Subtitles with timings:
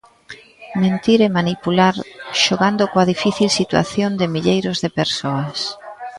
[0.81, 1.95] Mentir e manipular,
[2.43, 5.59] xogando coa difícil situación de milleiros de persoas.